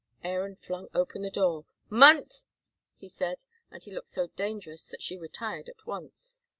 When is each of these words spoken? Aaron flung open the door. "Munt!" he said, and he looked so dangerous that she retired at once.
Aaron 0.23 0.55
flung 0.55 0.87
open 0.95 1.21
the 1.21 1.29
door. 1.29 1.63
"Munt!" 1.91 2.45
he 2.97 3.07
said, 3.07 3.45
and 3.69 3.83
he 3.83 3.91
looked 3.93 4.09
so 4.09 4.25
dangerous 4.35 4.87
that 4.87 5.03
she 5.03 5.15
retired 5.15 5.69
at 5.69 5.85
once. 5.85 6.41